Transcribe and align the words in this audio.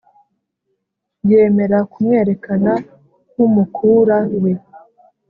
yemera 1.29 1.77
kumwerekana, 1.91 2.71
nk'umukura 3.31 4.17
we, 4.41 4.51